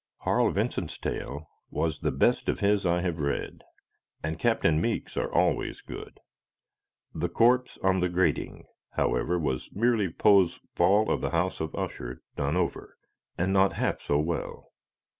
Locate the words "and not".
13.37-13.73